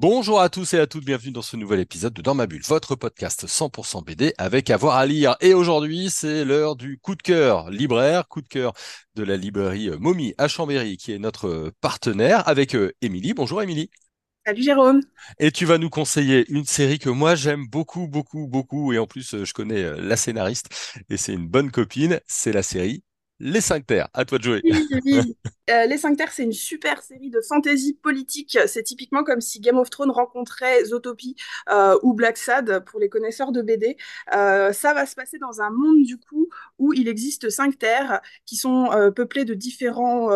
Bonjour 0.00 0.40
à 0.40 0.48
tous 0.48 0.72
et 0.72 0.78
à 0.78 0.86
toutes, 0.86 1.04
bienvenue 1.04 1.30
dans 1.30 1.42
ce 1.42 1.58
nouvel 1.58 1.78
épisode 1.78 2.14
de 2.14 2.22
Dans 2.22 2.34
ma 2.34 2.46
bulle, 2.46 2.62
votre 2.66 2.94
podcast 2.96 3.46
100% 3.46 4.02
BD 4.02 4.32
avec 4.38 4.70
avoir 4.70 4.96
à 4.96 5.04
lire. 5.04 5.36
Et 5.42 5.52
aujourd'hui, 5.52 6.08
c'est 6.08 6.46
l'heure 6.46 6.74
du 6.74 6.98
coup 6.98 7.14
de 7.14 7.20
cœur 7.20 7.68
libraire, 7.68 8.26
coup 8.26 8.40
de 8.40 8.48
cœur 8.48 8.72
de 9.14 9.22
la 9.22 9.36
librairie 9.36 9.90
Momie 9.98 10.32
à 10.38 10.48
Chambéry, 10.48 10.96
qui 10.96 11.12
est 11.12 11.18
notre 11.18 11.70
partenaire 11.82 12.48
avec 12.48 12.74
euh, 12.74 12.94
Émilie. 13.02 13.34
Bonjour 13.34 13.60
Émilie. 13.60 13.90
Salut 14.46 14.62
Jérôme. 14.62 15.02
Et 15.38 15.50
tu 15.50 15.66
vas 15.66 15.76
nous 15.76 15.90
conseiller 15.90 16.46
une 16.48 16.64
série 16.64 16.98
que 16.98 17.10
moi 17.10 17.34
j'aime 17.34 17.66
beaucoup, 17.68 18.08
beaucoup, 18.08 18.46
beaucoup. 18.46 18.94
Et 18.94 18.98
en 18.98 19.06
plus, 19.06 19.34
euh, 19.34 19.44
je 19.44 19.52
connais 19.52 19.82
euh, 19.82 20.00
la 20.00 20.16
scénariste 20.16 20.70
et 21.10 21.18
c'est 21.18 21.34
une 21.34 21.46
bonne 21.46 21.70
copine. 21.70 22.20
C'est 22.26 22.52
la 22.52 22.62
série 22.62 23.04
les 23.40 23.60
Cinq 23.60 23.86
Terres, 23.86 24.08
à 24.14 24.24
toi 24.24 24.38
de 24.38 24.44
jouer. 24.44 24.62
Euh, 25.70 25.86
les 25.86 25.98
Cinq 25.98 26.16
Terres, 26.16 26.32
c'est 26.32 26.42
une 26.42 26.52
super 26.52 27.00
série 27.00 27.30
de 27.30 27.40
fantasy 27.40 27.94
politique. 27.94 28.58
C'est 28.66 28.82
typiquement 28.82 29.22
comme 29.22 29.40
si 29.40 29.60
Game 29.60 29.78
of 29.78 29.88
Thrones 29.88 30.10
rencontrait 30.10 30.84
Zootopie 30.84 31.36
euh, 31.70 31.96
ou 32.02 32.12
Black 32.12 32.38
Sad 32.38 32.84
pour 32.86 32.98
les 32.98 33.08
connaisseurs 33.08 33.52
de 33.52 33.62
BD. 33.62 33.96
Euh, 34.34 34.72
ça 34.72 34.94
va 34.94 35.06
se 35.06 35.14
passer 35.14 35.38
dans 35.38 35.60
un 35.60 35.70
monde 35.70 36.02
du 36.02 36.18
coup 36.18 36.48
où 36.80 36.92
il 36.92 37.06
existe 37.06 37.50
cinq 37.50 37.78
terres 37.78 38.20
qui 38.46 38.56
sont 38.56 38.88
peuplées 39.14 39.44
de 39.44 39.54
différents 39.54 40.30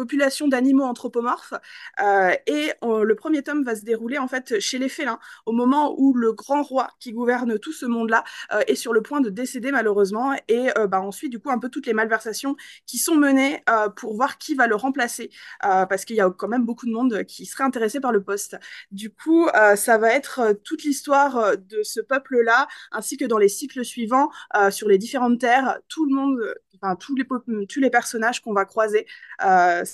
population 0.00 0.48
d'animaux 0.48 0.84
anthropomorphes. 0.84 1.52
Euh, 2.00 2.32
et 2.46 2.72
le 2.82 3.14
premier 3.14 3.42
tome 3.42 3.62
va 3.64 3.76
se 3.76 3.84
dérouler 3.84 4.16
en 4.16 4.28
fait 4.28 4.58
chez 4.58 4.78
les 4.78 4.88
félins, 4.88 5.18
au 5.44 5.52
moment 5.52 5.94
où 5.98 6.14
le 6.14 6.32
grand 6.32 6.62
roi 6.62 6.88
qui 7.00 7.12
gouverne 7.12 7.58
tout 7.58 7.72
ce 7.72 7.84
monde-là 7.84 8.24
euh, 8.52 8.62
est 8.66 8.76
sur 8.76 8.94
le 8.94 9.02
point 9.02 9.20
de 9.20 9.28
décéder 9.28 9.70
malheureusement. 9.72 10.34
Et 10.48 10.70
euh, 10.78 10.86
bah, 10.86 11.02
ensuite, 11.02 11.30
du 11.30 11.38
coup, 11.38 11.50
un 11.50 11.58
peu 11.58 11.68
toutes 11.68 11.86
les 11.86 11.92
malversations 11.92 12.56
qui 12.86 12.96
sont 12.98 13.14
menées 13.14 13.62
pour 13.96 14.14
voir 14.14 14.38
qui 14.38 14.54
va 14.54 14.66
le 14.66 14.74
remplacer, 14.74 15.30
parce 15.60 16.04
qu'il 16.04 16.16
y 16.16 16.20
a 16.20 16.30
quand 16.30 16.48
même 16.48 16.64
beaucoup 16.64 16.86
de 16.86 16.92
monde 16.92 17.24
qui 17.24 17.44
serait 17.46 17.64
intéressé 17.64 18.00
par 18.00 18.12
le 18.12 18.22
poste. 18.22 18.56
Du 18.90 19.10
coup, 19.10 19.48
ça 19.76 19.98
va 19.98 20.14
être 20.14 20.58
toute 20.64 20.82
l'histoire 20.84 21.56
de 21.56 21.82
ce 21.82 22.00
peuple-là, 22.00 22.68
ainsi 22.92 23.16
que 23.16 23.24
dans 23.24 23.38
les 23.38 23.48
cycles 23.48 23.84
suivants, 23.84 24.30
sur 24.70 24.88
les 24.88 24.98
différentes 24.98 25.40
terres, 25.40 25.78
tout 25.88 26.06
le 26.06 26.14
monde, 26.14 26.38
enfin 26.76 26.96
tous 26.96 27.14
les, 27.14 27.26
tous 27.66 27.80
les 27.80 27.90
personnages 27.90 28.40
qu'on 28.40 28.54
va 28.54 28.64
croiser 28.64 29.06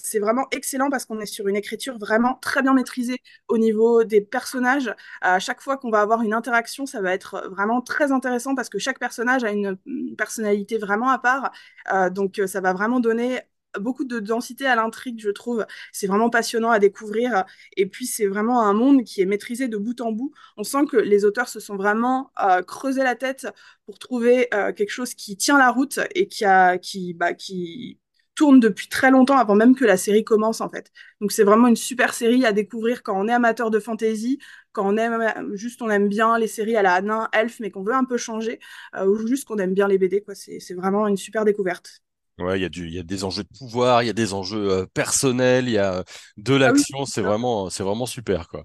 c'est 0.03 0.19
vraiment 0.19 0.47
excellent 0.53 0.91
parce 0.91 1.05
qu'on 1.05 1.21
est 1.21 1.27
sur 1.27 1.49
une 1.49 1.57
écriture 1.57 1.99
vraiment 1.99 2.35
très 2.43 2.63
bien 2.63 2.75
maîtrisée 2.75 3.19
au 3.49 3.59
niveau 3.59 4.05
des 4.05 4.21
personnages. 4.21 4.95
À 5.21 5.39
chaque 5.39 5.61
fois 5.61 5.77
qu'on 5.77 5.91
va 5.91 6.01
avoir 6.01 6.23
une 6.23 6.35
interaction, 6.35 6.87
ça 6.87 7.01
va 7.01 7.13
être 7.15 7.49
vraiment 7.51 7.81
très 7.83 8.13
intéressant 8.13 8.55
parce 8.55 8.69
que 8.69 8.79
chaque 8.79 8.99
personnage 8.99 9.45
a 9.45 9.51
une 9.53 9.77
personnalité 10.17 10.79
vraiment 10.79 11.11
à 11.11 11.19
part. 11.19 11.53
Euh, 11.93 12.11
donc 12.11 12.41
ça 12.47 12.61
va 12.61 12.73
vraiment 12.73 13.01
donner 13.01 13.41
beaucoup 13.79 14.05
de 14.05 14.21
densité 14.21 14.67
à 14.67 14.77
l'intrigue, 14.77 15.21
je 15.21 15.31
trouve. 15.31 15.67
C'est 15.93 16.07
vraiment 16.07 16.31
passionnant 16.31 16.71
à 16.71 16.79
découvrir. 16.79 17.45
Et 17.77 17.87
puis, 17.87 18.07
c'est 18.07 18.27
vraiment 18.27 18.63
un 18.63 18.73
monde 18.73 19.05
qui 19.05 19.21
est 19.21 19.27
maîtrisé 19.27 19.69
de 19.69 19.77
bout 19.77 20.01
en 20.01 20.13
bout. 20.13 20.33
On 20.57 20.65
sent 20.65 20.87
que 20.91 20.97
les 20.97 21.25
auteurs 21.25 21.49
se 21.49 21.61
sont 21.61 21.77
vraiment 21.77 22.31
euh, 22.43 22.63
creusé 22.63 23.03
la 23.03 23.15
tête 23.15 23.47
pour 23.87 23.99
trouver 23.99 24.49
euh, 24.55 24.73
quelque 24.73 24.91
chose 24.91 25.15
qui 25.15 25.37
tient 25.37 25.59
la 25.59 25.71
route 25.71 26.01
et 26.15 26.29
qui, 26.29 26.45
a, 26.45 26.79
qui, 26.79 27.15
bah, 27.15 27.35
qui 27.35 27.99
tourne 28.37 28.61
depuis 28.61 28.89
très 28.89 29.11
longtemps 29.11 29.39
avant 29.39 29.57
même 29.57 29.75
que 29.75 29.85
la 29.85 29.97
série 29.97 30.23
commence 30.23 30.61
en 30.61 30.69
fait. 30.69 30.93
Donc 31.21 31.33
c'est 31.33 31.43
vraiment 31.43 31.67
une 31.67 31.77
super 31.77 32.15
série 32.15 32.47
à 32.47 32.53
découvrir 32.53 33.03
quand 33.03 33.21
on 33.21 33.27
est 33.27 33.33
amateur 33.33 33.71
de 33.73 33.81
fantasy, 33.81 34.39
quand 34.73 34.87
on 34.87 34.97
aime 34.97 35.55
juste 35.55 35.83
on 35.83 35.91
aime 35.91 36.09
bien 36.09 36.39
les 36.39 36.47
séries 36.47 36.77
à 36.77 36.83
la 36.83 37.01
nain, 37.03 37.29
elf, 37.33 37.59
mais 37.59 37.71
qu'on 37.73 37.83
veut 37.83 37.95
un 37.95 38.05
peu 38.05 38.17
changer, 38.17 38.61
euh, 38.95 39.07
ou 39.07 39.27
juste 39.27 39.47
qu'on 39.49 39.59
aime 39.59 39.75
bien 39.75 39.89
les 39.89 39.99
BD 39.99 40.23
quoi. 40.23 40.35
C'est 40.37 40.75
vraiment 40.75 41.09
une 41.09 41.17
super 41.17 41.45
découverte. 41.45 42.03
Ouais, 42.39 42.59
il 42.59 42.63
y 42.63 42.67
a 42.67 42.69
du, 42.69 42.87
il 42.87 42.95
y 42.95 42.99
a 42.99 43.03
des 43.03 43.25
enjeux 43.25 43.45
de 43.45 43.59
pouvoir, 43.59 44.03
il 44.03 44.07
y 44.07 44.11
a 44.11 44.13
des 44.13 44.35
enjeux 44.35 44.71
euh, 44.71 44.87
personnels, 44.93 45.69
il 45.69 45.73
y 45.73 45.79
a 45.79 46.05
de 46.37 46.55
ah 46.55 46.59
l'action, 46.59 47.07
c'est 47.07 47.23
vraiment, 47.23 47.71
c'est 47.71 47.83
vraiment 47.83 48.05
super 48.05 48.49
quoi. 48.49 48.65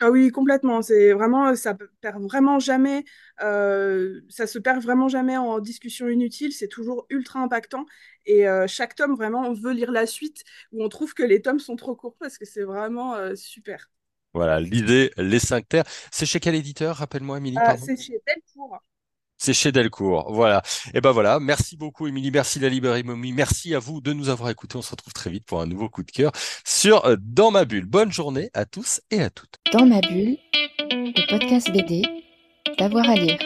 Ah 0.00 0.10
oui, 0.10 0.30
complètement. 0.32 0.82
C'est 0.82 1.12
vraiment, 1.12 1.54
ça 1.54 1.74
perd 2.00 2.20
vraiment 2.22 2.58
jamais, 2.58 3.04
euh, 3.40 4.20
ça 4.28 4.46
se 4.48 4.58
perd 4.58 4.82
vraiment 4.82 5.08
jamais 5.08 5.36
en 5.36 5.60
discussion 5.60 6.08
inutile. 6.08 6.52
C'est 6.52 6.66
toujours 6.68 7.06
ultra 7.08 7.40
impactant. 7.40 7.86
Et 8.26 8.48
euh, 8.48 8.66
chaque 8.66 8.96
tome, 8.96 9.14
vraiment, 9.14 9.42
on 9.42 9.52
veut 9.52 9.72
lire 9.72 9.92
la 9.92 10.06
suite 10.06 10.42
où 10.72 10.82
on 10.82 10.88
trouve 10.88 11.14
que 11.14 11.22
les 11.22 11.40
tomes 11.40 11.60
sont 11.60 11.76
trop 11.76 11.94
courts 11.94 12.16
parce 12.18 12.36
que 12.36 12.44
c'est 12.44 12.62
vraiment 12.64 13.14
euh, 13.14 13.36
super. 13.36 13.90
Voilà, 14.34 14.60
l'idée, 14.60 15.10
les 15.18 15.38
cinq 15.38 15.68
terres. 15.68 15.84
C'est 16.10 16.26
chez 16.26 16.40
quel 16.40 16.54
éditeur, 16.54 16.96
rappelle-moi, 16.96 17.38
Émilie? 17.38 17.60
c'est 17.76 17.96
chez 17.96 18.20
Delcourt. 18.26 18.78
C'est 19.44 19.54
chez 19.54 19.72
Delcourt. 19.72 20.32
Voilà. 20.32 20.62
Et 20.94 21.00
ben 21.00 21.10
voilà. 21.10 21.40
Merci 21.40 21.76
beaucoup, 21.76 22.06
Émilie. 22.06 22.30
Merci 22.30 22.60
la 22.60 22.68
librairie 22.68 23.02
Momie. 23.02 23.32
Merci 23.32 23.74
à 23.74 23.80
vous 23.80 24.00
de 24.00 24.12
nous 24.12 24.28
avoir 24.28 24.50
écoutés. 24.50 24.76
On 24.76 24.82
se 24.82 24.92
retrouve 24.92 25.12
très 25.12 25.30
vite 25.30 25.46
pour 25.46 25.60
un 25.60 25.66
nouveau 25.66 25.88
coup 25.88 26.04
de 26.04 26.12
cœur 26.12 26.30
sur 26.64 27.04
euh, 27.06 27.16
Dans 27.18 27.50
ma 27.50 27.64
bulle. 27.64 27.86
Bonne 27.86 28.12
journée 28.12 28.50
à 28.54 28.66
tous 28.66 29.00
et 29.10 29.20
à 29.20 29.30
toutes. 29.30 29.56
Dans 29.72 29.84
ma 29.84 30.00
bulle, 30.00 30.38
le 30.92 31.28
podcast 31.28 31.72
BD, 31.72 32.02
d'avoir 32.78 33.10
à 33.10 33.16
lire. 33.16 33.40